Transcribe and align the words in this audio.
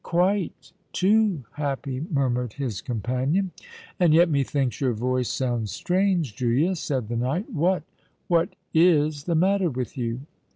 "Quite—too 0.03 1.43
happy!" 1.51 2.03
murmured 2.09 2.53
his 2.53 2.81
companion. 2.81 3.51
"And 3.99 4.15
yet—methinks 4.15 4.81
your 4.81 4.93
voice 4.93 5.29
sounds 5.29 5.69
strange, 5.69 6.35
Julia," 6.35 6.73
said 6.75 7.07
the 7.07 7.15
knight. 7.17 7.51
"What—what 7.53 8.55
is 8.73 9.25
the 9.25 9.35
matter 9.35 9.69
with 9.69 9.99
you?" 9.99 10.21